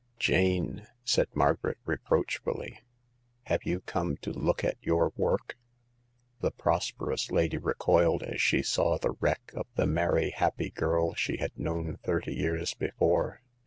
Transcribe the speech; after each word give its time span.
Jane," 0.17 0.87
said 1.05 1.27
Margaret, 1.35 1.77
reproachfully," 1.85 2.79
have 3.43 3.65
you 3.65 3.81
come 3.81 4.17
to 4.23 4.31
look 4.31 4.63
at 4.63 4.77
your 4.81 5.13
work?'' 5.15 5.57
The 6.41 6.49
prosperous 6.49 7.29
lady 7.29 7.57
recoiled 7.59 8.23
as 8.23 8.41
she 8.41 8.63
saw 8.63 8.97
the 8.97 9.11
wreck 9.19 9.51
of 9.55 9.67
the 9.75 9.85
merry, 9.85 10.31
happy 10.31 10.71
girl 10.71 11.13
she 11.13 11.37
had 11.37 11.55
known 11.55 11.99
thirty 12.03 12.33
years 12.33 12.73
before. 12.73 13.43